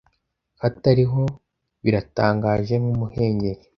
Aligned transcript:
hatariho 0.61 1.23
biratangaje 1.83 2.73
nkumuhengeri 2.81 3.61